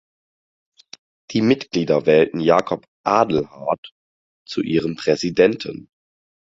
Die 1.29 1.43
Mitglieder 1.43 2.07
wählten 2.07 2.39
Jakob 2.39 2.87
Adlhart 3.05 3.93
zu 4.47 4.61
ihrem 4.63 4.95
Präsidenten. 4.95 5.89